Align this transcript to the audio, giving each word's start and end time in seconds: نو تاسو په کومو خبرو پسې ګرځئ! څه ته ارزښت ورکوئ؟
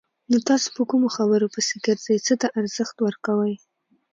نو 0.29 0.37
تاسو 0.49 0.67
په 0.75 0.83
کومو 0.89 1.09
خبرو 1.15 1.51
پسې 1.53 1.75
ګرځئ! 1.85 2.17
څه 2.27 2.33
ته 2.41 2.47
ارزښت 2.59 2.95
ورکوئ؟ 3.01 3.53